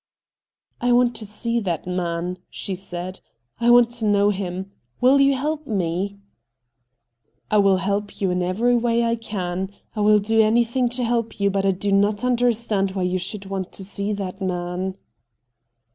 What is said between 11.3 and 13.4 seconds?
you, but I do not understand why you